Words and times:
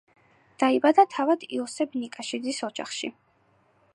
დაიბადა 0.63 1.05
თავად 1.15 1.43
იოსებ 1.59 1.93
ნაკაშიძის 2.05 2.65
ოჯახში. 2.71 3.13